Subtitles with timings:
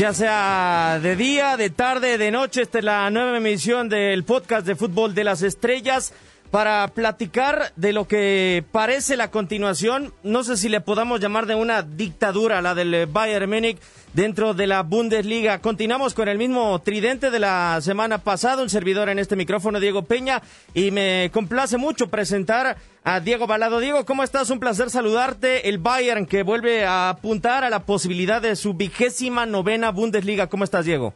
[0.00, 4.66] Ya sea de día, de tarde, de noche, esta es la nueva emisión del podcast
[4.66, 6.14] de Fútbol de las Estrellas
[6.50, 11.54] para platicar de lo que parece la continuación, no sé si le podamos llamar de
[11.54, 13.78] una dictadura, la del Bayern Múnich
[14.14, 15.60] dentro de la Bundesliga.
[15.60, 20.02] Continuamos con el mismo tridente de la semana pasada, un servidor en este micrófono, Diego
[20.02, 20.42] Peña,
[20.74, 23.78] y me complace mucho presentar a Diego Balado.
[23.78, 24.50] Diego, ¿cómo estás?
[24.50, 25.68] Un placer saludarte.
[25.68, 30.48] El Bayern que vuelve a apuntar a la posibilidad de su vigésima novena Bundesliga.
[30.48, 31.14] ¿Cómo estás, Diego?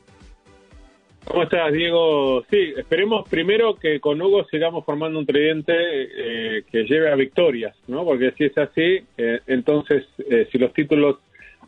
[1.24, 2.44] ¿Cómo estás, Diego?
[2.50, 7.74] Sí, esperemos primero que con Hugo sigamos formando un tridente eh, que lleve a victorias,
[7.88, 8.04] ¿no?
[8.04, 11.16] Porque si es así, eh, entonces, eh, si los títulos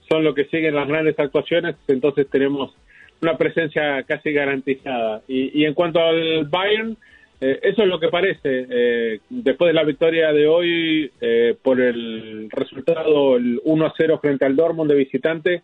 [0.08, 2.74] son lo que siguen las grandes actuaciones, entonces tenemos
[3.22, 5.22] una presencia casi garantizada.
[5.26, 6.96] Y, y en cuanto al Bayern,
[7.40, 9.20] eso es lo que parece.
[9.28, 11.10] después de la victoria de hoy,
[11.62, 15.62] por el resultado, el 1-0 frente al Dortmund de visitante,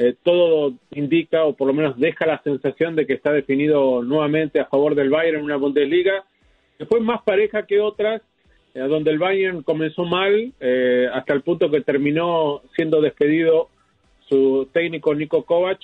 [0.00, 4.60] eh, todo indica, o por lo menos deja la sensación de que está definido nuevamente
[4.60, 6.24] a favor del Bayern en una Bundesliga,
[6.78, 8.22] que fue más pareja que otras,
[8.74, 13.70] eh, donde el Bayern comenzó mal, eh, hasta el punto que terminó siendo despedido
[14.28, 15.80] su técnico Nico Kovac,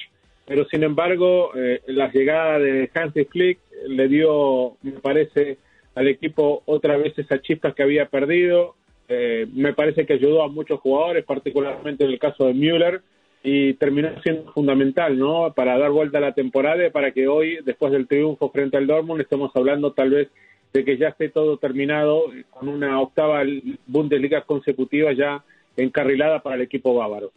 [0.47, 1.53] pero sin embargo,
[1.87, 5.57] la llegada de Hansi Flick le dio, me parece,
[5.95, 8.75] al equipo otra vez esa chispa que había perdido.
[9.09, 13.01] me parece que ayudó a muchos jugadores, particularmente en el caso de Müller,
[13.47, 15.53] y terminó siendo fundamental, ¿no?
[15.55, 18.87] Para dar vuelta a la temporada y para que hoy, después del triunfo frente al
[18.87, 20.29] Dortmund, estemos hablando tal vez
[20.73, 23.43] de que ya esté todo terminado con una octava
[23.87, 25.45] Bundesliga consecutiva ya
[25.77, 27.33] encarrilada para el equipo bávaro.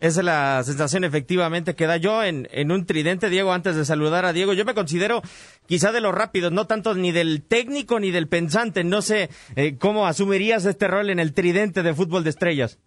[0.00, 3.84] Esa es la sensación efectivamente que da yo en, en, un tridente, Diego, antes de
[3.84, 4.52] saludar a Diego.
[4.54, 5.22] Yo me considero
[5.66, 8.82] quizá de los rápidos, no tanto ni del técnico ni del pensante.
[8.82, 12.80] No sé eh, cómo asumirías este rol en el tridente de fútbol de estrellas.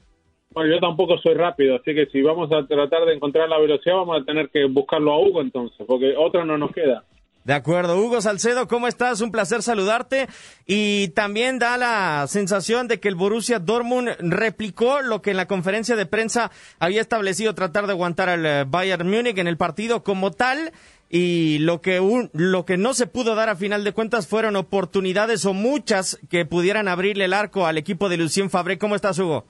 [0.55, 3.97] Bueno, yo tampoco soy rápido, así que si vamos a tratar de encontrar la velocidad,
[3.97, 7.03] vamos a tener que buscarlo a Hugo entonces, porque otro no nos queda.
[7.43, 9.19] De acuerdo, Hugo Salcedo, ¿cómo estás?
[9.19, 10.27] Un placer saludarte.
[10.65, 15.45] Y también da la sensación de que el Borussia Dortmund replicó lo que en la
[15.45, 16.49] conferencia de prensa
[16.79, 20.71] había establecido tratar de aguantar al eh, Bayern Múnich en el partido como tal.
[21.07, 22.01] Y lo que,
[22.33, 26.45] lo que no se pudo dar a final de cuentas fueron oportunidades o muchas que
[26.45, 28.79] pudieran abrirle el arco al equipo de Lucien Fabré.
[28.79, 29.45] ¿Cómo estás, Hugo?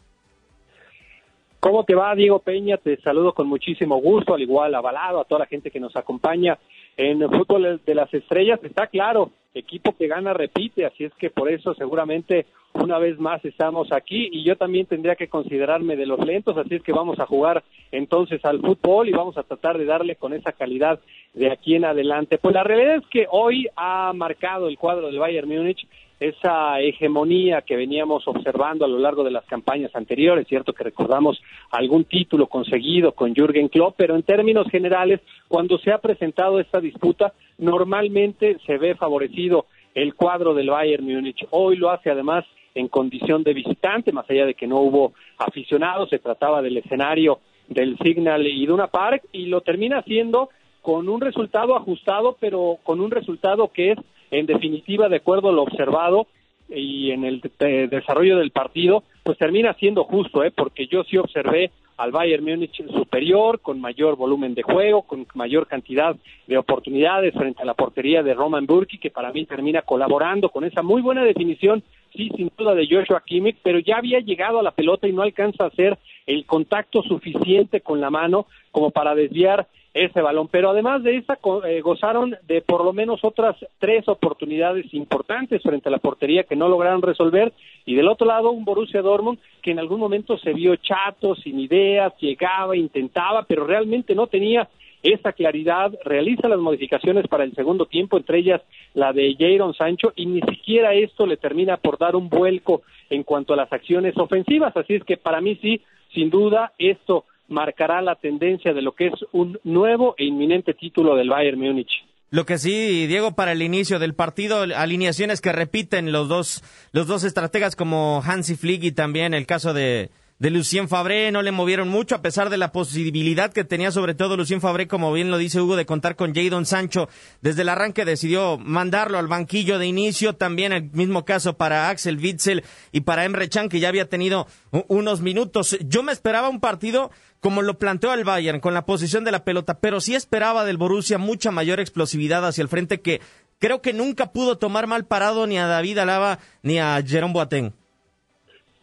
[1.65, 2.77] ¿Cómo te va, Diego Peña?
[2.77, 6.59] Te saludo con muchísimo gusto, al igual avalado a toda la gente que nos acompaña
[6.95, 8.59] en el fútbol de las estrellas.
[8.63, 13.43] Está claro, equipo que gana repite, así es que por eso seguramente una vez más
[13.43, 17.19] estamos aquí y yo también tendría que considerarme de los lentos, así es que vamos
[17.19, 20.99] a jugar entonces al fútbol y vamos a tratar de darle con esa calidad
[21.33, 22.37] de aquí en adelante.
[22.37, 25.87] Pues la realidad es que hoy ha marcado el cuadro del Bayern Múnich
[26.27, 31.41] esa hegemonía que veníamos observando a lo largo de las campañas anteriores, cierto que recordamos
[31.71, 36.79] algún título conseguido con Jürgen Klopp, pero en términos generales, cuando se ha presentado esta
[36.79, 41.45] disputa, normalmente se ve favorecido el cuadro del Bayern Múnich.
[41.51, 46.09] Hoy lo hace además en condición de visitante, más allá de que no hubo aficionados,
[46.09, 50.49] se trataba del escenario del Signal Iduna Park y lo termina haciendo
[50.81, 53.97] con un resultado ajustado, pero con un resultado que es
[54.31, 56.27] en definitiva, de acuerdo a lo observado
[56.69, 57.41] y en el
[57.89, 60.51] desarrollo del partido, pues termina siendo justo, ¿eh?
[60.51, 65.67] porque yo sí observé al Bayern Múnich superior, con mayor volumen de juego, con mayor
[65.67, 66.15] cantidad
[66.45, 70.65] de oportunidades frente a la portería de Roman Burki, que para mí termina colaborando con
[70.65, 71.83] esa muy buena definición,
[72.13, 75.21] sí, sin duda de Joshua Kimmich, pero ya había llegado a la pelota y no
[75.21, 80.49] alcanza a hacer el contacto suficiente con la mano como para desviar ese balón.
[80.49, 85.87] Pero además de esta, eh, gozaron de por lo menos otras tres oportunidades importantes frente
[85.87, 87.53] a la portería que no lograron resolver.
[87.85, 91.59] Y del otro lado, un Borussia Dortmund que en algún momento se vio chato, sin
[91.59, 94.67] ideas, llegaba, intentaba, pero realmente no tenía
[95.01, 98.61] esa claridad, realiza las modificaciones para el segundo tiempo, entre ellas
[98.95, 103.23] la de Jadon Sancho, y ni siquiera esto le termina por dar un vuelco en
[103.23, 104.75] cuanto a las acciones ofensivas.
[104.75, 105.81] Así es que para mí sí,
[106.13, 111.15] sin duda, esto marcará la tendencia de lo que es un nuevo e inminente título
[111.15, 111.91] del Bayern Múnich.
[112.31, 117.07] Lo que sí, Diego, para el inicio del partido, alineaciones que repiten los dos, los
[117.07, 121.53] dos estrategas como Hansi Flick y también el caso de, de Lucien Fabré, no le
[121.53, 125.31] movieron mucho a pesar de la posibilidad que tenía sobre todo Lucien Fabré, como bien
[125.31, 127.07] lo dice Hugo, de contar con Jadon Sancho.
[127.41, 132.17] Desde el arranque decidió mandarlo al banquillo de inicio, también el mismo caso para Axel
[132.17, 134.47] Witzel y para Emre Can, que ya había tenido
[134.87, 135.77] unos minutos.
[135.85, 139.45] Yo me esperaba un partido como lo planteó el Bayern, con la posición de la
[139.45, 143.21] pelota, pero sí esperaba del Borussia mucha mayor explosividad hacia el frente que
[143.59, 147.73] creo que nunca pudo tomar mal parado ni a David Alaba ni a Jerome Boateng.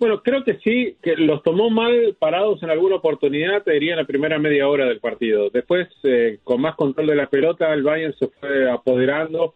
[0.03, 3.99] Bueno, creo que sí, que los tomó mal parados en alguna oportunidad, te diría en
[3.99, 5.49] la primera media hora del partido.
[5.49, 9.55] Después, eh, con más control de la pelota, el Bayern se fue apoderando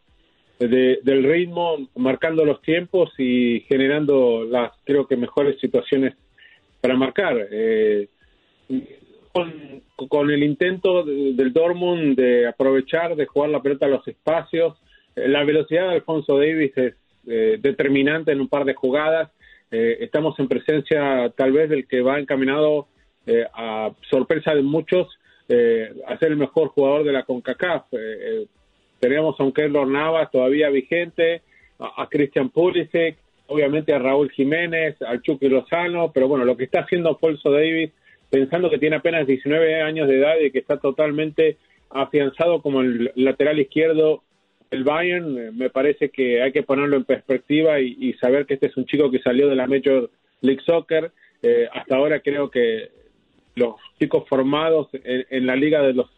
[0.60, 6.14] del ritmo, marcando los tiempos y generando las, creo que, mejores situaciones
[6.80, 7.48] para marcar.
[7.50, 8.06] Eh,
[9.32, 14.78] con, el intento del Dortmund de aprovechar, de jugar la pelota a los espacios,
[15.16, 16.94] eh, la velocidad de Alfonso Davis es
[17.24, 19.32] determinante en un par de jugadas
[19.78, 22.88] eh, estamos en presencia tal vez del que va encaminado
[23.26, 25.06] eh, a sorpresa de muchos
[25.50, 27.84] eh, a ser el mejor jugador de la CONCACAF.
[28.98, 31.42] teníamos a un Keylor Navas todavía vigente,
[31.78, 33.18] a, Christian Pulisic,
[33.48, 37.90] obviamente a Raúl Jiménez, al Chucky Lozano, pero bueno, lo que está haciendo Polso Davis,
[38.30, 41.58] pensando que tiene apenas 19 años de edad y que está totalmente
[41.90, 44.22] afianzado como el lateral izquierdo
[44.70, 48.66] el Bayern, eh, me parece que hay que ponerlo en perspectiva y, saber que este
[48.66, 50.10] es un chico que salió de la Major
[50.40, 51.12] League Soccer.
[51.42, 52.90] Eh, hasta ahora creo que
[53.54, 56.10] los chicos formados en, la Liga de los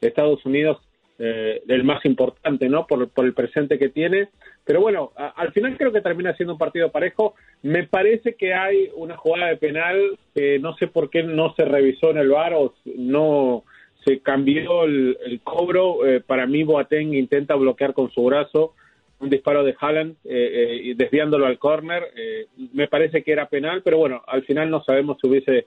[0.00, 0.78] Estados Unidos,
[1.18, 2.86] eh, el más importante, ¿no?
[2.86, 4.28] Por, el presente que tiene.
[4.64, 7.34] Pero bueno, al final creo que termina siendo un partido parejo.
[7.62, 11.64] Me parece que hay una jugada de penal que no sé por qué no se
[11.64, 13.64] revisó en el VAR o no
[14.04, 16.06] se cambió el, cobro.
[16.06, 18.74] Eh, para mí, Boateng intenta bloquear con su brazo
[19.20, 22.04] un disparo de Haaland eh, eh desviándolo al córner.
[22.16, 25.66] Eh, me parece que era penal, pero bueno, al final no sabemos si hubiese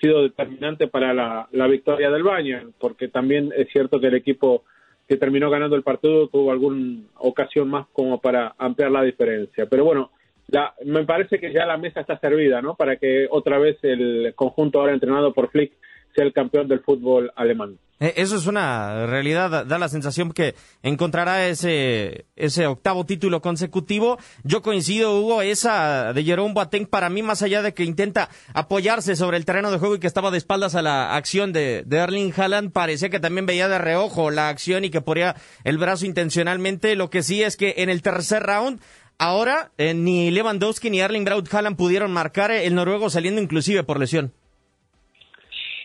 [0.00, 4.64] sido determinante para la, victoria del Bayern, porque también es cierto que el equipo
[5.08, 9.66] que terminó ganando el partido tuvo alguna ocasión más como para ampliar la diferencia.
[9.66, 10.10] Pero bueno,
[10.48, 12.74] ya, me parece que ya la mesa está servida, ¿no?
[12.74, 15.72] Para que otra vez el conjunto ahora entrenado por Flick
[16.14, 17.78] sea el campeón del fútbol alemán.
[18.00, 24.18] Eh, eso es una realidad, da la sensación que encontrará ese, ese octavo título consecutivo.
[24.42, 29.14] Yo coincido, Hugo, esa de Jerome Boateng para mí, más allá de que intenta apoyarse
[29.14, 31.96] sobre el terreno de juego y que estaba de espaldas a la acción de, de
[31.98, 36.04] Erling Haaland, parecía que también veía de reojo la acción y que ponía el brazo
[36.04, 36.96] intencionalmente.
[36.96, 38.80] Lo que sí es que en el tercer round
[39.18, 43.84] Ahora, eh, ni Lewandowski ni Erling Braut Haaland pudieron marcar, eh, el noruego saliendo inclusive
[43.84, 44.32] por lesión.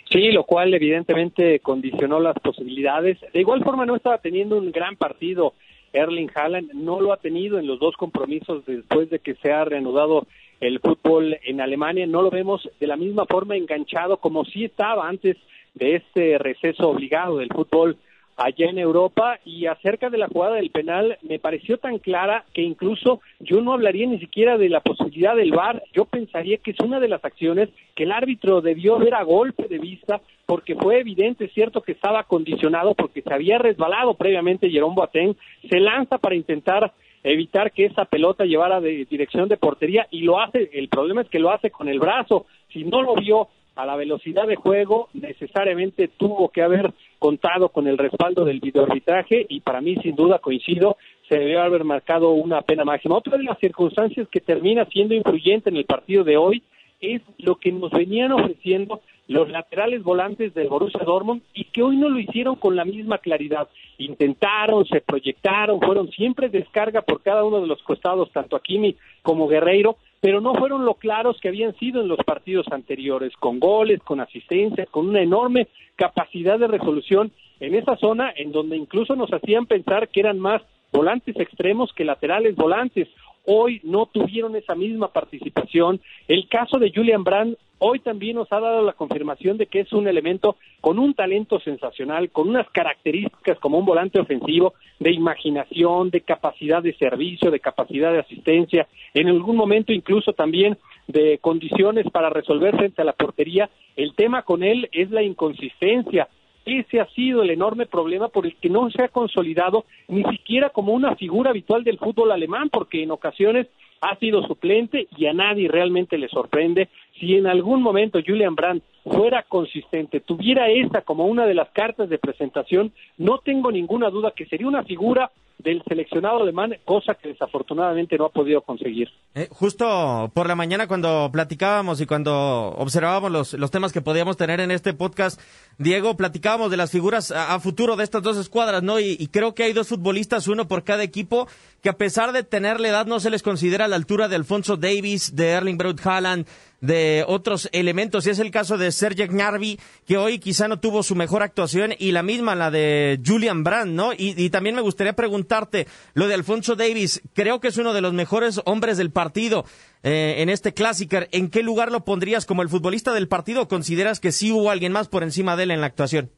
[0.09, 3.17] Sí, lo cual evidentemente condicionó las posibilidades.
[3.33, 5.53] De igual forma no estaba teniendo un gran partido
[5.91, 9.65] Erling Haaland, no lo ha tenido en los dos compromisos después de que se ha
[9.65, 10.27] reanudado
[10.59, 15.07] el fútbol en Alemania, no lo vemos de la misma forma enganchado como sí estaba
[15.07, 15.37] antes
[15.75, 17.97] de este receso obligado del fútbol
[18.37, 22.61] allá en Europa y acerca de la jugada del penal me pareció tan clara que
[22.61, 26.79] incluso yo no hablaría ni siquiera de la posibilidad del VAR, yo pensaría que es
[26.79, 30.99] una de las acciones que el árbitro debió ver a golpe de vista porque fue
[30.99, 35.35] evidente, cierto que estaba condicionado porque se había resbalado previamente Jerome Boateng,
[35.67, 36.93] se lanza para intentar
[37.23, 41.29] evitar que esa pelota llevara de dirección de portería y lo hace, el problema es
[41.29, 45.07] que lo hace con el brazo, si no lo vio a la velocidad de juego,
[45.13, 50.39] necesariamente tuvo que haber contado con el respaldo del videoarbitraje y para mí, sin duda,
[50.39, 50.97] coincido,
[51.29, 53.15] se debió haber marcado una pena máxima.
[53.15, 56.63] Otra de las circunstancias que termina siendo influyente en el partido de hoy
[56.99, 61.97] es lo que nos venían ofreciendo los laterales volantes del Borussia Dortmund y que hoy
[61.97, 63.67] no lo hicieron con la misma claridad.
[63.97, 69.47] Intentaron, se proyectaron, fueron siempre descarga por cada uno de los costados, tanto Akimi como
[69.47, 74.01] Guerreiro, pero no fueron lo claros que habían sido en los partidos anteriores, con goles,
[74.01, 79.31] con asistencias, con una enorme capacidad de resolución en esa zona en donde incluso nos
[79.31, 83.09] hacían pensar que eran más volantes extremos que laterales volantes.
[83.45, 86.01] Hoy no tuvieron esa misma participación.
[86.27, 89.93] El caso de Julian Brand hoy también nos ha dado la confirmación de que es
[89.93, 96.09] un elemento con un talento sensacional, con unas características como un volante ofensivo, de imaginación,
[96.09, 102.05] de capacidad de servicio, de capacidad de asistencia, en algún momento incluso también de condiciones
[102.11, 103.69] para resolver frente a la portería.
[103.95, 106.27] El tema con él es la inconsistencia.
[106.65, 110.69] Ese ha sido el enorme problema por el que no se ha consolidado ni siquiera
[110.69, 113.67] como una figura habitual del fútbol alemán, porque en ocasiones
[114.01, 116.89] ha sido suplente y a nadie realmente le sorprende.
[117.19, 122.09] Si en algún momento Julian Brandt fuera consistente, tuviera esa como una de las cartas
[122.09, 127.29] de presentación, no tengo ninguna duda que sería una figura del seleccionado alemán, cosa que
[127.29, 129.09] desafortunadamente no ha podido conseguir.
[129.33, 134.37] Eh, justo por la mañana cuando platicábamos y cuando observábamos los, los temas que podíamos
[134.37, 135.41] tener en este podcast,
[135.79, 138.99] Diego, platicábamos de las figuras a, futuro de estas dos escuadras, ¿no?
[138.99, 141.47] Y, y, creo que hay dos futbolistas, uno por cada equipo,
[141.81, 144.35] que a pesar de tener la edad no se les considera a la altura de
[144.35, 146.47] Alfonso Davis, de Erling Braut Haaland,
[146.81, 151.03] de otros elementos, y es el caso de Sergej Gnarvi, que hoy quizá no tuvo
[151.03, 154.11] su mejor actuación, y la misma, la de Julian Brandt, ¿no?
[154.17, 158.13] Y, también me gustaría preguntarte, lo de Alfonso Davis, creo que es uno de los
[158.13, 159.65] mejores hombres del partido
[160.03, 164.19] eh, en este clásico, ¿en qué lugar lo pondrías como el futbolista del partido consideras
[164.19, 166.31] que sí hubo alguien más por encima de él en la actuación?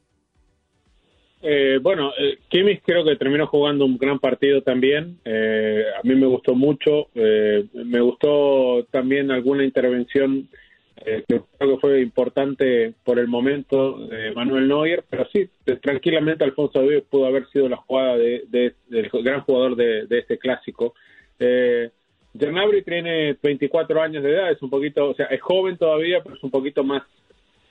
[1.42, 5.18] Eh, bueno, eh, Kimmich creo que terminó jugando un gran partido también.
[5.24, 7.08] Eh, a mí me gustó mucho.
[7.14, 10.48] Eh, me gustó también alguna intervención
[11.02, 15.48] que creo que fue importante por el momento de Manuel Neuer, pero sí,
[15.80, 20.92] tranquilamente Alfonso David pudo haber sido la jugada de, del gran jugador de, este clásico.
[21.38, 21.88] Eh,
[22.84, 26.42] tiene 24 años de edad, es un poquito, o sea, es joven todavía, pero es
[26.42, 27.02] un poquito más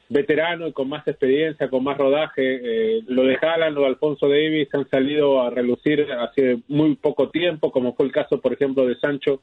[0.10, 2.42] veterano y con más experiencia, con más rodaje.
[2.42, 7.30] Eh, lo de Haaland, lo de Alfonso Davis han salido a relucir hace muy poco
[7.30, 9.42] tiempo, como fue el caso, por ejemplo, de Sancho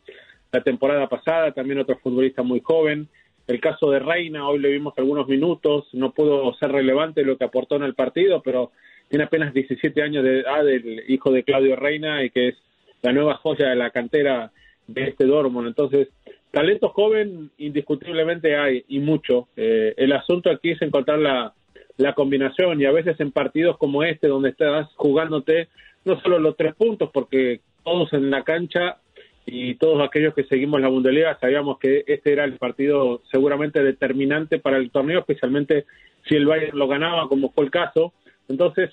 [0.53, 3.09] la temporada pasada, también otro futbolista muy joven.
[3.47, 7.45] El caso de Reina, hoy le vimos algunos minutos, no pudo ser relevante lo que
[7.45, 8.73] aportó en el partido, pero
[9.09, 12.57] tiene apenas 17 años de edad, el hijo de Claudio Reina, y que es
[13.03, 14.51] la nueva joya de la cantera
[14.89, 15.69] de este Dortmund.
[15.69, 16.09] Entonces,
[16.57, 19.47] talento joven indiscutiblemente hay y mucho.
[19.59, 21.53] Eh, el asunto aquí es encontrar la,
[21.99, 25.69] la combinación y a veces en partidos como este donde estás jugándote
[26.07, 28.97] no solo los tres puntos porque todos en la cancha
[29.45, 34.59] y todos aquellos que seguimos la Bundesliga sabíamos que este era el partido seguramente determinante
[34.59, 35.85] para el torneo, especialmente
[36.27, 38.15] si el Bayern lo ganaba, como fue el caso.
[38.49, 38.91] Entonces,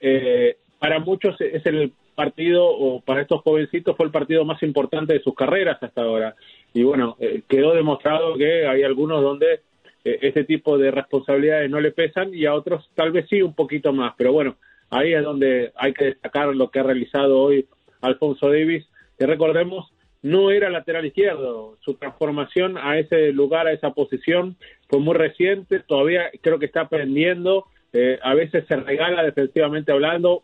[0.00, 5.14] eh, para muchos es el partido, o para estos jovencitos fue el partido más importante
[5.14, 6.36] de sus carreras hasta ahora
[6.72, 9.60] y bueno, eh, quedó demostrado que hay algunos donde
[10.04, 13.54] eh, este tipo de responsabilidades no le pesan y a otros tal vez sí un
[13.54, 14.56] poquito más, pero bueno,
[14.90, 17.66] ahí es donde hay que destacar lo que ha realizado hoy
[18.00, 18.86] Alfonso Davis,
[19.18, 24.56] que recordemos no era lateral izquierdo, su transformación a ese lugar, a esa posición
[24.88, 30.42] fue muy reciente, todavía creo que está aprendiendo, eh, a veces se regala defensivamente hablando,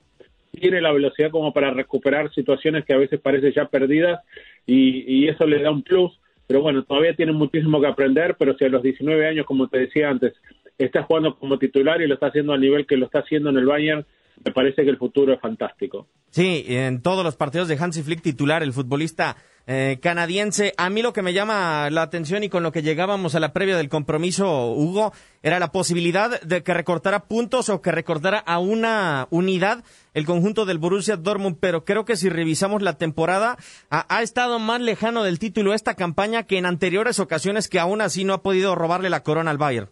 [0.50, 4.21] tiene la velocidad como para recuperar situaciones que a veces parecen ya perdidas
[4.66, 6.18] y, eso le da un plus.
[6.46, 9.78] Pero bueno, todavía tiene muchísimo que aprender, pero si a los 19 años, como te
[9.80, 10.35] decía antes,
[10.78, 13.56] está jugando como titular y lo está haciendo a nivel que lo está haciendo en
[13.56, 14.06] el Bayern,
[14.44, 16.06] me parece que el futuro es fantástico.
[16.30, 20.74] Sí, en todos los partidos de Hansi Flick titular, el futbolista eh, canadiense.
[20.76, 23.52] A mí lo que me llama la atención y con lo que llegábamos a la
[23.52, 25.12] previa del compromiso, Hugo,
[25.42, 29.82] era la posibilidad de que recortara puntos o que recortara a una unidad
[30.14, 33.56] el conjunto del Borussia Dortmund, pero creo que si revisamos la temporada,
[33.90, 38.00] ha, ha, estado más lejano del título esta campaña que en anteriores ocasiones que aún
[38.00, 39.88] así no ha podido robarle la corona al Bayern.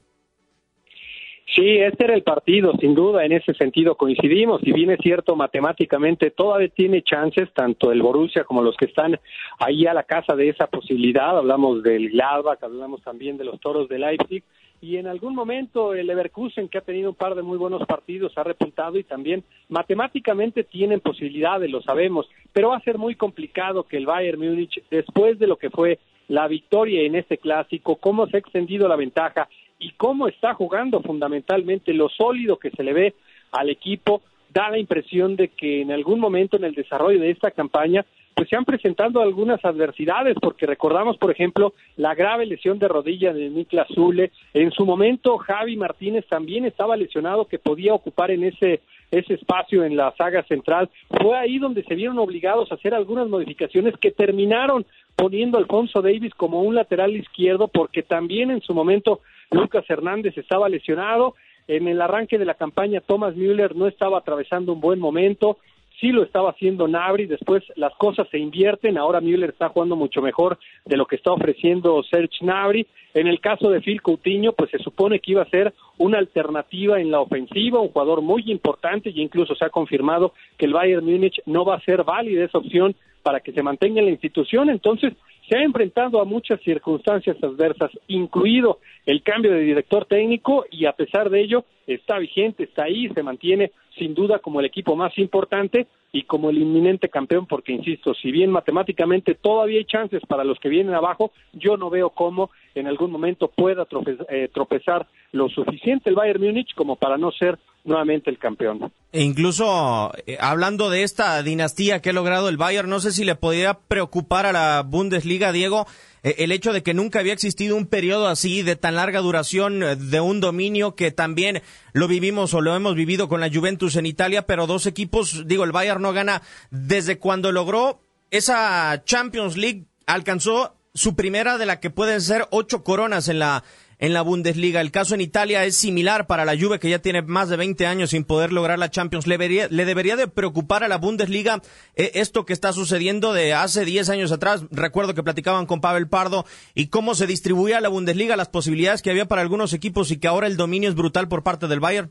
[1.46, 4.62] Sí, este era el partido, sin duda, en ese sentido coincidimos.
[4.62, 9.20] Si bien es cierto, matemáticamente todavía tiene chances, tanto el Borussia como los que están
[9.58, 11.36] ahí a la casa de esa posibilidad.
[11.36, 14.42] Hablamos del Gladbach, hablamos también de los toros de Leipzig.
[14.80, 18.36] Y en algún momento el Leverkusen, que ha tenido un par de muy buenos partidos,
[18.36, 22.28] ha repuntado y también matemáticamente tienen posibilidades, lo sabemos.
[22.52, 26.00] Pero va a ser muy complicado que el Bayern Múnich, después de lo que fue
[26.28, 29.48] la victoria en este clásico, cómo se ha extendido la ventaja
[29.78, 33.14] y cómo está jugando fundamentalmente, lo sólido que se le ve
[33.52, 37.50] al equipo, da la impresión de que en algún momento en el desarrollo de esta
[37.50, 38.04] campaña
[38.34, 43.32] pues se han presentado algunas adversidades, porque recordamos, por ejemplo, la grave lesión de rodilla
[43.32, 44.32] de Niklas Zule.
[44.52, 49.84] En su momento, Javi Martínez también estaba lesionado, que podía ocupar en ese, ese espacio
[49.84, 50.90] en la saga central.
[51.22, 56.34] Fue ahí donde se vieron obligados a hacer algunas modificaciones que terminaron poniendo Alfonso Davis
[56.34, 61.34] como un lateral izquierdo, porque también en su momento Lucas Hernández estaba lesionado.
[61.66, 65.58] En el arranque de la campaña, Thomas Müller no estaba atravesando un buen momento.
[66.00, 70.20] Sí lo estaba haciendo Nabri, después las cosas se invierten, ahora Müller está jugando mucho
[70.20, 72.86] mejor de lo que está ofreciendo Serge Nabri.
[73.14, 77.00] En el caso de Phil Coutinho, pues se supone que iba a ser una alternativa
[77.00, 81.04] en la ofensiva, un jugador muy importante y incluso se ha confirmado que el Bayern
[81.04, 84.70] Múnich no va a ser válida esa opción para que se mantenga en la institución.
[84.70, 85.14] Entonces,
[85.48, 90.92] se ha enfrentado a muchas circunstancias adversas, incluido el cambio de director técnico, y a
[90.92, 95.16] pesar de ello está vigente, está ahí, se mantiene sin duda como el equipo más
[95.18, 100.44] importante, y como el inminente campeón, porque insisto, si bien matemáticamente todavía hay chances para
[100.44, 103.84] los que vienen abajo, yo no veo cómo en algún momento pueda
[104.28, 108.92] eh, tropezar lo suficiente el Bayern Múnich como para no ser nuevamente el campeón.
[109.12, 113.24] E incluso eh, hablando de esta dinastía que ha logrado el Bayern, no sé si
[113.24, 115.86] le podría preocupar a la Bundesliga, Diego,
[116.22, 119.82] eh, el hecho de que nunca había existido un periodo así de tan larga duración
[119.82, 121.62] eh, de un dominio que también
[121.92, 125.64] lo vivimos o lo hemos vivido con la Juventus en Italia, pero dos equipos, digo,
[125.64, 128.00] el Bayern no gana desde cuando logró
[128.30, 133.64] esa Champions League, alcanzó su primera de la que pueden ser ocho coronas en la
[133.98, 134.80] en la Bundesliga.
[134.80, 137.86] El caso en Italia es similar para la Juve, que ya tiene más de 20
[137.86, 139.26] años sin poder lograr la Champions.
[139.26, 141.60] ¿Le debería, le debería de preocupar a la Bundesliga
[141.96, 144.66] eh, esto que está sucediendo de hace 10 años atrás?
[144.70, 149.10] Recuerdo que platicaban con Pavel Pardo y cómo se distribuía la Bundesliga, las posibilidades que
[149.10, 152.10] había para algunos equipos y que ahora el dominio es brutal por parte del Bayern.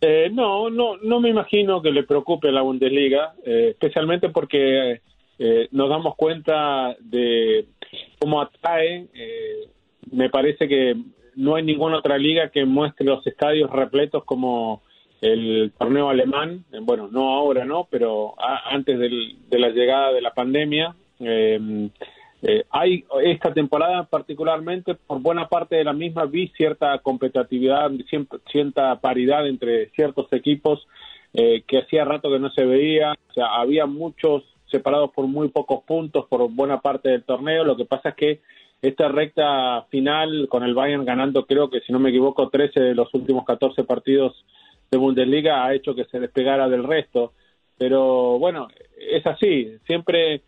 [0.00, 5.00] Eh, no, no, no me imagino que le preocupe a la Bundesliga, eh, especialmente porque
[5.72, 7.66] nos damos cuenta de
[8.20, 9.08] cómo atrae
[10.10, 10.96] me parece que
[11.36, 14.82] no hay ninguna otra liga que muestre los estadios repletos como
[15.20, 17.86] el torneo alemán, bueno, no ahora, ¿no?
[17.88, 20.94] Pero antes de la llegada de la pandemia.
[21.20, 21.90] Em,
[22.42, 27.88] eh, hay esta temporada particularmente, por buena parte de la misma, vi cierta competitividad,
[28.50, 30.88] cierta paridad entre ciertos equipos
[31.34, 33.12] eh, que hacía rato que no se veía.
[33.12, 37.62] O sea, había muchos separados por muy pocos puntos por buena parte del torneo.
[37.62, 38.40] Lo que pasa es que
[38.82, 42.94] esta recta final con el Bayern ganando, creo que si no me equivoco, 13 de
[42.96, 44.44] los últimos 14 partidos
[44.90, 47.32] de Bundesliga ha hecho que se despegara del resto.
[47.78, 50.42] Pero bueno, es así, siempre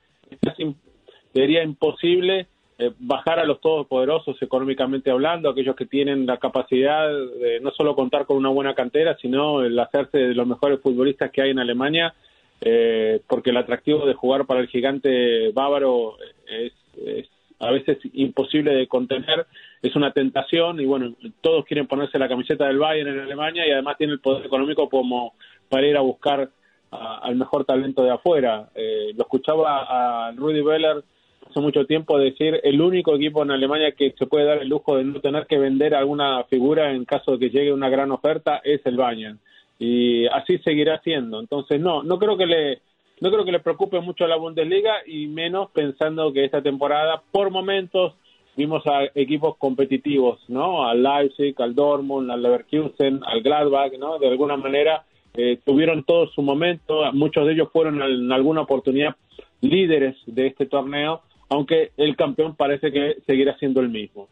[1.33, 7.61] sería imposible eh, bajar a los todopoderosos económicamente hablando, aquellos que tienen la capacidad de
[7.61, 11.43] no solo contar con una buena cantera, sino el hacerse de los mejores futbolistas que
[11.43, 12.15] hay en Alemania,
[12.61, 16.17] eh, porque el atractivo de jugar para el gigante bávaro
[16.49, 17.29] es, es
[17.65, 19.47] a veces imposible de contener,
[19.83, 23.71] es una tentación y bueno, todos quieren ponerse la camiseta del Bayern en Alemania y
[23.71, 25.35] además tiene el poder económico como
[25.69, 26.51] para ir a buscar
[26.91, 28.69] al mejor talento de afuera.
[28.75, 31.03] Eh, lo escuchaba a Rudy Beller
[31.49, 34.97] hace mucho tiempo decir el único equipo en Alemania que se puede dar el lujo
[34.97, 38.61] de no tener que vender alguna figura en caso de que llegue una gran oferta
[38.65, 39.39] es el Bayern
[39.79, 41.41] y así seguirá siendo.
[41.41, 42.81] Entonces no, no creo que le
[43.25, 47.23] no creo que le preocupe mucho a la Bundesliga y menos pensando que esta temporada,
[47.31, 48.13] por momentos,
[48.55, 50.87] vimos a equipos competitivos, ¿no?
[50.87, 54.19] Al Leipzig, al Dortmund, al Leverkusen, al Gladbach, ¿no?
[54.19, 59.17] De alguna manera eh, tuvieron todo su momento, muchos de ellos fueron en alguna oportunidad
[59.63, 64.29] líderes de este torneo, aunque el campeón parece que seguirá siendo el mismo.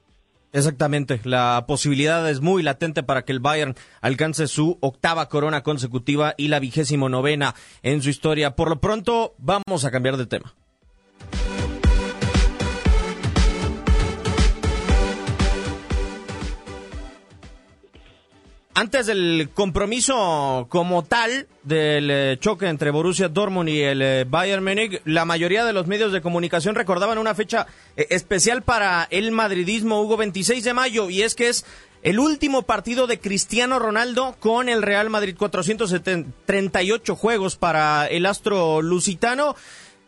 [0.52, 6.34] Exactamente, la posibilidad es muy latente para que el Bayern alcance su octava corona consecutiva
[6.36, 8.54] y la vigésimo novena en su historia.
[8.54, 10.54] Por lo pronto, vamos a cambiar de tema.
[18.74, 24.64] Antes del compromiso como tal del eh, choque entre Borussia Dortmund y el eh, Bayern
[24.64, 27.66] Múnich, la mayoría de los medios de comunicación recordaban una fecha
[27.98, 31.66] eh, especial para el madridismo, Hugo, 26 de mayo, y es que es
[32.02, 38.80] el último partido de Cristiano Ronaldo con el Real Madrid, 438 juegos para el astro
[38.80, 39.54] lusitano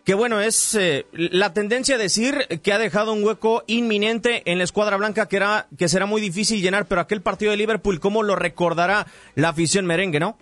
[0.05, 4.59] que bueno, es eh, la tendencia a decir que ha dejado un hueco inminente en
[4.59, 8.01] la escuadra blanca que, era, que será muy difícil llenar, pero aquel partido de Liverpool,
[8.01, 10.37] ¿cómo lo recordará la afición merengue, no?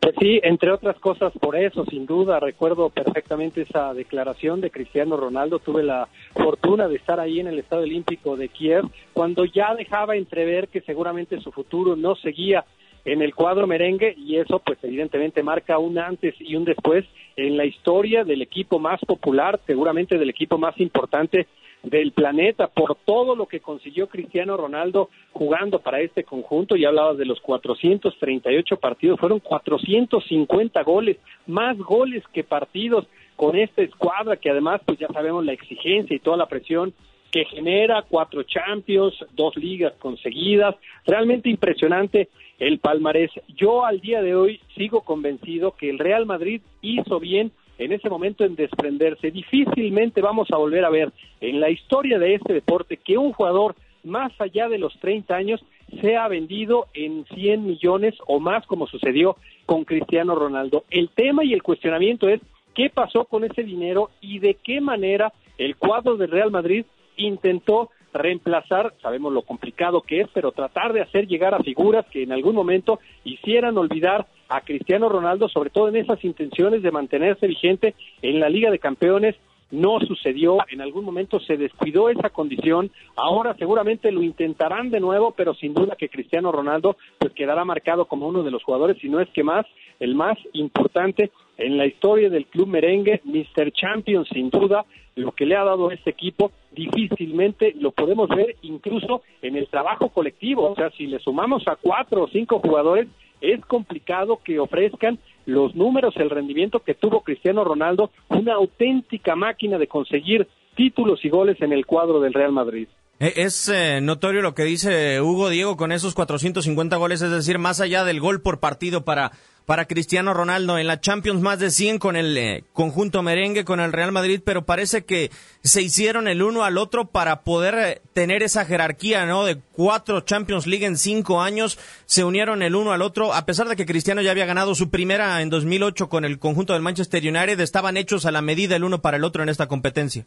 [0.00, 5.16] Pues sí, entre otras cosas por eso, sin duda, recuerdo perfectamente esa declaración de Cristiano
[5.16, 9.76] Ronaldo, tuve la fortuna de estar ahí en el Estado Olímpico de Kiev, cuando ya
[9.76, 12.64] dejaba entrever que seguramente su futuro no seguía
[13.04, 17.04] en el cuadro merengue y eso pues evidentemente marca un antes y un después
[17.36, 21.46] en la historia del equipo más popular, seguramente del equipo más importante
[21.82, 26.76] del planeta por todo lo que consiguió Cristiano Ronaldo jugando para este conjunto.
[26.76, 33.82] Ya hablabas de los 438 partidos, fueron 450 goles, más goles que partidos con esta
[33.82, 36.94] escuadra que además pues ya sabemos la exigencia y toda la presión
[37.32, 43.30] que genera cuatro Champions, dos ligas conseguidas, realmente impresionante el palmarés.
[43.56, 48.10] Yo al día de hoy sigo convencido que el Real Madrid hizo bien en ese
[48.10, 49.30] momento en desprenderse.
[49.30, 53.74] Difícilmente vamos a volver a ver en la historia de este deporte que un jugador
[54.04, 55.64] más allá de los 30 años
[56.02, 60.84] sea vendido en 100 millones o más como sucedió con Cristiano Ronaldo.
[60.90, 62.40] El tema y el cuestionamiento es
[62.74, 66.84] qué pasó con ese dinero y de qué manera el cuadro del Real Madrid
[67.26, 72.22] intentó reemplazar, sabemos lo complicado que es, pero tratar de hacer llegar a figuras que
[72.22, 77.46] en algún momento hicieran olvidar a Cristiano Ronaldo, sobre todo en esas intenciones de mantenerse
[77.46, 79.34] vigente en la Liga de Campeones.
[79.70, 85.32] No sucedió, en algún momento se descuidó esa condición, ahora seguramente lo intentarán de nuevo,
[85.34, 89.08] pero sin duda que Cristiano Ronaldo pues quedará marcado como uno de los jugadores, si
[89.08, 89.64] no es que más,
[90.02, 93.70] el más importante en la historia del club merengue, Mr.
[93.72, 94.84] Champion sin duda,
[95.14, 99.68] lo que le ha dado a este equipo difícilmente lo podemos ver incluso en el
[99.68, 103.06] trabajo colectivo, o sea, si le sumamos a cuatro o cinco jugadores,
[103.40, 109.78] es complicado que ofrezcan los números, el rendimiento que tuvo Cristiano Ronaldo, una auténtica máquina
[109.78, 112.88] de conseguir títulos y goles en el cuadro del Real Madrid.
[113.20, 117.58] Eh, es eh, notorio lo que dice Hugo Diego con esos 450 goles, es decir,
[117.58, 119.32] más allá del gol por partido para,
[119.66, 123.80] para Cristiano Ronaldo en la Champions, más de 100 con el eh, conjunto merengue, con
[123.80, 125.30] el Real Madrid, pero parece que
[125.62, 129.44] se hicieron el uno al otro para poder tener esa jerarquía, ¿no?
[129.44, 133.68] De cuatro Champions League en cinco años, se unieron el uno al otro, a pesar
[133.68, 137.22] de que Cristiano ya había ganado su primera en 2008 con el conjunto del Manchester
[137.22, 140.26] United, estaban hechos a la medida el uno para el otro en esta competencia.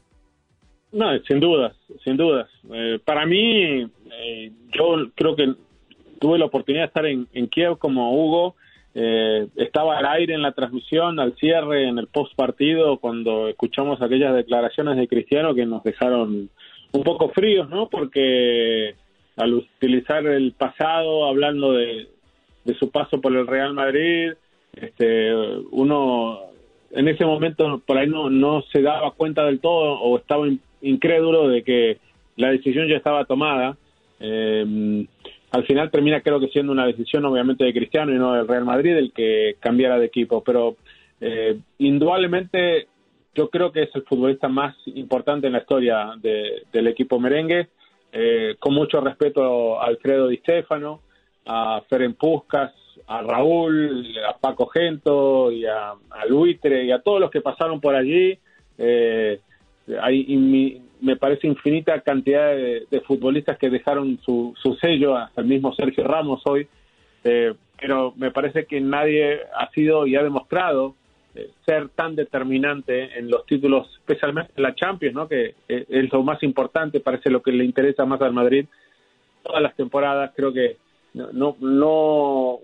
[0.92, 2.50] No, sin dudas, sin dudas.
[2.74, 5.54] Eh, para mí, eh, yo creo que
[6.20, 8.56] tuve la oportunidad de estar en, Kiev como Hugo.
[8.98, 14.02] Eh, estaba al aire en la transmisión, al cierre, en el post partido, cuando escuchamos
[14.02, 16.50] aquellas declaraciones de Cristiano que nos dejaron
[16.94, 17.90] un poco fríos, ¿no?
[17.90, 18.96] Porque
[19.36, 22.08] al utilizar el pasado, hablando de,
[22.80, 24.32] su paso por el Real Madrid,
[24.74, 25.36] este,
[25.72, 26.40] uno
[26.92, 30.48] en ese momento por ahí no, no se daba cuenta del todo o estaba
[30.82, 31.98] incrédulo de que
[32.38, 33.76] la decisión ya estaba tomada.
[34.22, 35.06] Eh,
[35.56, 38.66] al final termina creo que siendo una decisión obviamente de Cristiano y no del Real
[38.66, 40.76] Madrid el que cambiara de equipo, pero
[41.22, 42.88] eh, indudablemente
[43.34, 47.70] yo creo que es el futbolista más importante en la historia del equipo merengue,
[48.12, 51.00] eh, con mucho respeto a Alfredo Di Stefano,
[51.46, 52.74] a Ferenc Puskas,
[53.08, 57.80] a Raúl, a Paco Gento y a, a Luitre y a todos los que pasaron
[57.80, 58.38] por allí.
[58.78, 59.40] Eh,
[60.02, 60.26] hay
[61.02, 66.42] me parece infinita cantidad de, futbolistas que dejaron su, sello, hasta el mismo Sergio Ramos
[66.46, 66.68] hoy,
[67.24, 70.96] eh, pero me parece que nadie ha sido y ha demostrado
[71.36, 75.28] eh, ser tan determinante en los títulos, especialmente en la Champions, ¿no?
[75.28, 78.66] que eh, es lo más importante, parece lo que le interesa más al Madrid.
[79.44, 80.78] Todas las temporadas creo que
[81.14, 82.60] no no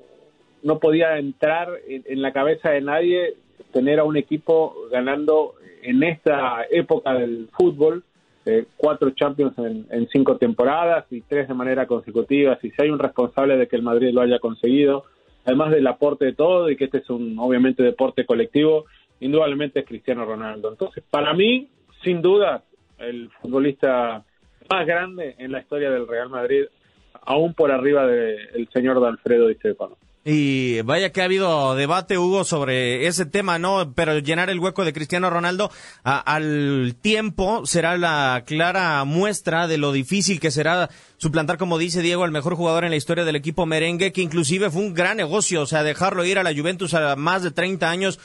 [0.64, 3.36] no, podía entrar en la cabeza de nadie
[3.72, 8.04] tener a un equipo ganando en esta época del fútbol
[8.46, 12.58] eh, cuatro Champions en, cinco temporadas y tres de manera consecutiva.
[12.62, 15.06] Si hay un responsable de que el Madrid lo haya conseguido,
[15.46, 18.86] además del aporte de todo y que este es un obviamente deporte colectivo,
[19.20, 20.70] indudablemente es Cristiano Ronaldo.
[20.70, 21.70] Entonces, para mí,
[22.04, 22.64] sin duda,
[22.98, 24.24] el futbolista
[24.70, 26.66] más grande en la historia del Real Madrid,
[27.24, 29.98] aún por arriba del señor Alfredo Di Stefano.
[30.24, 33.94] Y vaya que ha habido debate, Hugo, sobre ese tema, ¿no?
[33.96, 35.72] Pero llenar el hueco de Cristiano Ronaldo
[36.04, 42.24] al tiempo será la clara muestra de lo difícil que será suplantar, como dice Diego,
[42.24, 45.64] al mejor jugador en la historia del equipo merengue, que inclusive fue un gran negocio,
[45.64, 48.20] o sea, dejarlo ir a la Juventus a más de 30 años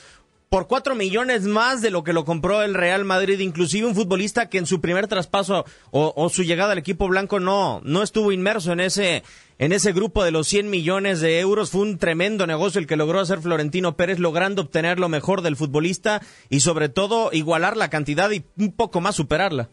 [0.49, 4.49] por cuatro millones más de lo que lo compró el Real Madrid, inclusive un futbolista
[4.49, 8.71] que en su primer traspaso o, su llegada al equipo blanco no, no estuvo inmerso
[8.71, 9.23] en ese,
[9.59, 11.71] en ese grupo de los 100 millones de euros.
[11.71, 15.57] Fue un tremendo negocio el que logró hacer Florentino Pérez, logrando obtener lo mejor del
[15.57, 19.69] futbolista y sobre todo igualar la cantidad y un poco más superarla.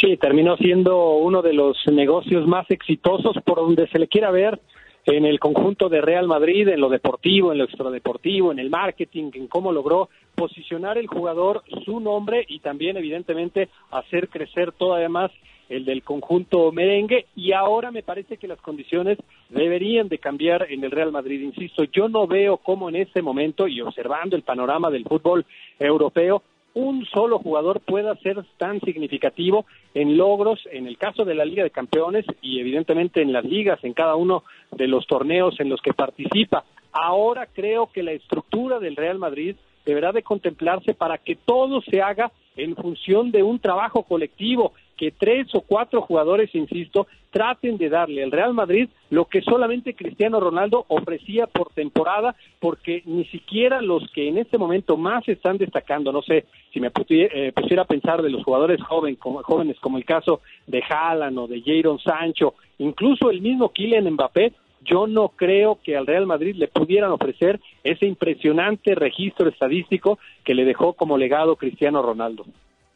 [0.00, 4.58] Sí, terminó siendo uno de los negocios más exitosos por donde se le quiera ver
[5.06, 9.30] en el conjunto de Real Madrid, en lo deportivo, en lo extradeportivo, en el marketing,
[9.34, 15.30] en cómo logró posicionar el jugador su nombre y también evidentemente hacer crecer todavía más
[15.68, 19.18] el del conjunto merengue y ahora me parece que las condiciones
[19.50, 21.40] deberían de cambiar en el Real Madrid.
[21.40, 25.46] Insisto, yo no veo cómo en este momento y observando el panorama del fútbol
[25.78, 26.42] europeo
[26.74, 31.64] un solo jugador pueda ser tan significativo en logros en el caso de la Liga
[31.64, 35.80] de Campeones y evidentemente en las ligas, en cada uno de los torneos en los
[35.80, 36.64] que participa.
[36.92, 42.02] Ahora creo que la estructura del Real Madrid deberá de contemplarse para que todo se
[42.02, 47.88] haga en función de un trabajo colectivo que tres o cuatro jugadores, insisto, traten de
[47.88, 53.80] darle al Real Madrid lo que solamente Cristiano Ronaldo ofrecía por temporada, porque ni siquiera
[53.80, 57.86] los que en este momento más están destacando, no sé, si me eh, pusiera a
[57.86, 62.54] pensar de los jugadores joven, jóvenes como el caso de Haaland o de Jadon Sancho,
[62.76, 67.60] incluso el mismo Kylian Mbappé, yo no creo que al Real Madrid le pudieran ofrecer
[67.84, 72.44] ese impresionante registro estadístico que le dejó como legado Cristiano Ronaldo.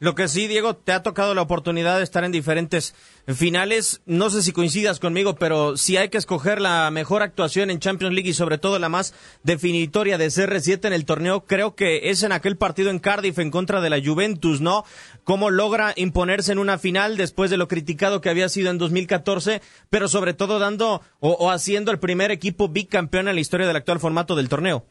[0.05, 2.95] Lo que sí, Diego, te ha tocado la oportunidad de estar en diferentes
[3.27, 4.03] finales.
[4.05, 8.13] No sé si coincidas conmigo, pero si hay que escoger la mejor actuación en Champions
[8.13, 9.15] League y sobre todo la más
[9.45, 13.51] definitoria de CR7 en el torneo, creo que es en aquel partido en Cardiff en
[13.51, 14.85] contra de la Juventus, ¿no?
[15.25, 19.63] Cómo logra imponerse en una final después de lo criticado que había sido en 2014,
[19.89, 24.01] pero sobre todo dando o, haciendo el primer equipo bicampeón en la historia del actual
[24.01, 24.85] formato del torneo.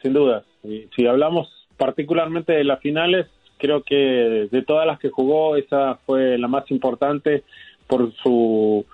[0.00, 0.44] Sin duda.
[0.94, 6.36] Si hablamos particularmente de las finales, creo que de todas las que jugó, esa fue
[6.36, 7.44] la más importante
[7.86, 8.84] por su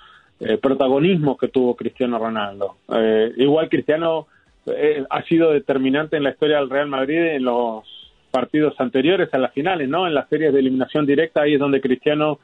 [0.41, 2.77] eh, protagonismo que tuvo Cristiano Ronaldo.
[2.95, 4.27] Eh, igual Cristiano
[4.67, 7.85] eh, ha sido determinante en la historia del Real Madrid en los
[8.31, 10.07] partidos anteriores a las finales, ¿no?
[10.07, 12.39] En las series de eliminación directa, ahí es donde Cristiano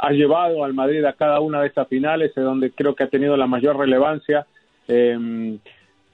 [0.00, 3.08] ha llevado al Madrid a cada una de estas finales, es donde creo que ha
[3.08, 4.44] tenido la mayor relevancia.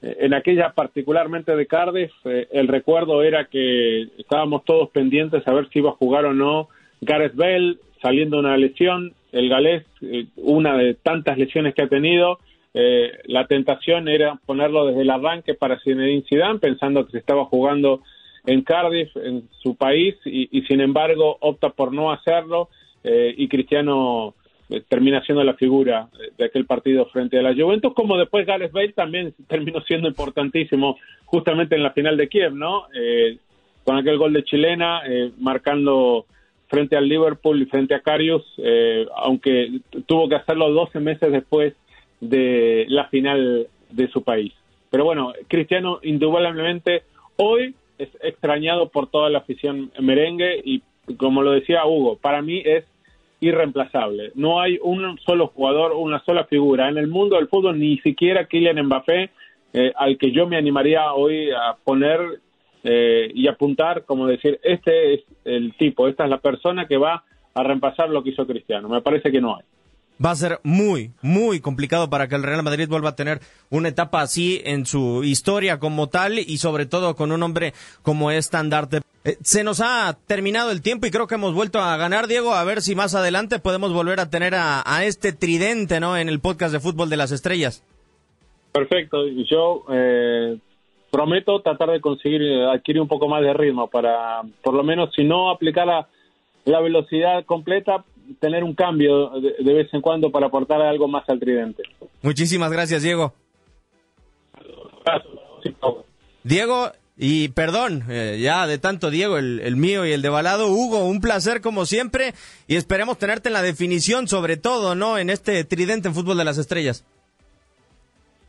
[0.05, 5.67] En aquella particularmente de Cardiff, eh, el recuerdo era que estábamos todos pendientes a ver
[5.69, 6.69] si iba a jugar o no
[7.01, 12.37] Gareth Bell saliendo una lesión, el galés, eh, una de tantas lesiones que ha tenido,
[12.75, 17.45] eh, la tentación era ponerlo desde el arranque para Zinedine Zidane, pensando que se estaba
[17.45, 18.01] jugando
[18.45, 22.69] en Cardiff, en su país, y, y sin embargo opta por no hacerlo,
[23.03, 24.44] y Cristiano eh,
[24.87, 28.93] termina siendo la figura de aquel partido frente a la Juventus, como después Gales Bale
[28.93, 32.85] también terminó siendo importantísimo justamente en la final de Kiev, ¿no?
[32.93, 33.37] Eh,
[33.83, 36.25] con aquel gol de chilena, eh, marcando
[36.67, 38.43] frente al Liverpool y frente a Carius,
[39.15, 41.75] aunque tuvo que hacerlo 12 meses después
[42.19, 44.51] de la final de su país.
[44.89, 47.03] Pero bueno, Cristiano indudablemente
[47.37, 50.81] hoy es extrañado por toda la afición merengue y
[51.17, 52.85] como lo decía Hugo, para mí es
[53.39, 54.31] irreemplazable.
[54.35, 58.45] No hay un solo jugador, una sola figura en el mundo del fútbol, ni siquiera
[58.45, 59.29] Kylian Mbappé,
[59.73, 62.19] eh, al que yo me animaría hoy a poner
[62.83, 67.23] eh, y apuntar, como decir, este es el tipo, esta es la persona que va
[67.53, 68.89] a reemplazar lo que hizo Cristiano.
[68.89, 69.63] Me parece que no hay
[70.23, 73.89] va a ser muy, muy complicado para que el Real Madrid vuelva a tener una
[73.89, 79.01] etapa así en su historia como tal y sobre todo con un hombre como estandarte.
[79.25, 82.53] Eh, se nos ha terminado el tiempo y creo que hemos vuelto a ganar, Diego.
[82.53, 86.15] A ver si más adelante podemos volver a tener a, este tridente, ¿no?
[86.15, 87.83] En el podcast de fútbol de las estrellas.
[88.71, 89.27] Perfecto.
[89.49, 90.57] Yo eh,
[91.09, 95.09] prometo tratar de conseguir eh, adquirir un poco más de ritmo para, por lo menos,
[95.15, 95.87] si no aplicar
[96.65, 98.05] la velocidad completa,
[98.39, 101.81] tener un cambio de, vez en cuando para aportar algo más al tridente.
[102.21, 103.33] Muchísimas gracias, Diego.
[106.43, 111.05] Diego, y perdón, eh, ya de tanto Diego, el, mío y el de Balado, Hugo,
[111.05, 112.33] un placer como siempre
[112.67, 115.17] y esperemos tenerte en la definición sobre todo, ¿no?
[115.17, 117.05] En este tridente en fútbol de las estrellas.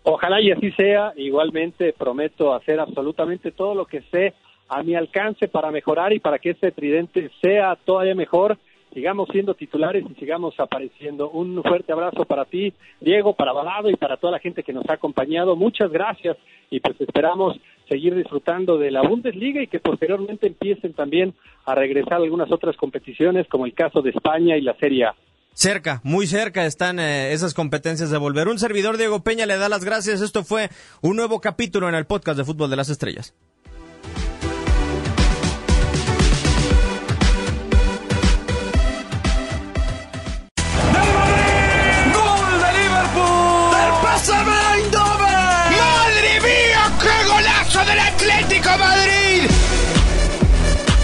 [0.02, 4.34] Ojalá y así sea, igualmente prometo hacer absolutamente todo lo que sé
[4.68, 8.58] a mi alcance para mejorar y para que este tridente sea todavía mejor
[8.96, 11.28] sigamos siendo titulares y sigamos apareciendo.
[11.28, 14.88] Un fuerte abrazo para ti, Diego, para Balado y para toda la gente que nos
[14.88, 15.54] ha acompañado.
[15.54, 16.38] Muchas gracias
[16.70, 22.14] y pues esperamos seguir disfrutando de la Bundesliga y que posteriormente empiecen también a regresar
[22.14, 25.14] algunas otras competiciones como el caso de España y la Serie A.
[25.52, 28.48] Cerca, muy cerca están eh, esas competencias de volver.
[28.48, 30.20] Un servidor Diego Peña le da las gracias.
[30.20, 30.68] Esto fue
[31.00, 33.34] un nuevo capítulo en el podcast de Fútbol de las Estrellas.